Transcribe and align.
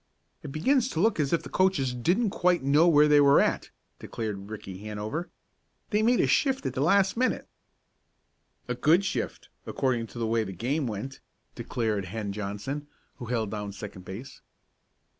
"It 0.41 0.51
begins 0.51 0.89
to 0.89 0.99
look 0.99 1.19
as 1.19 1.31
if 1.31 1.43
the 1.43 1.49
coaches 1.49 1.93
didn't 1.93 2.31
quite 2.31 2.63
know 2.63 2.87
where 2.87 3.07
they 3.07 3.21
were 3.21 3.39
at," 3.39 3.69
declared 3.99 4.49
Ricky 4.49 4.79
Hanover. 4.79 5.29
"They 5.91 6.01
make 6.01 6.19
a 6.19 6.25
shift 6.25 6.65
at 6.65 6.73
the 6.73 6.81
last 6.81 7.15
minute." 7.15 7.47
"A 8.67 8.73
good 8.73 9.05
shift 9.05 9.49
according 9.67 10.07
to 10.07 10.17
the 10.17 10.25
way 10.25 10.43
the 10.43 10.53
game 10.53 10.87
went," 10.87 11.19
declared 11.53 12.05
Hen 12.05 12.31
Johnson, 12.33 12.87
who 13.17 13.25
held 13.27 13.51
down 13.51 13.73
second 13.73 14.03
base. 14.03 14.41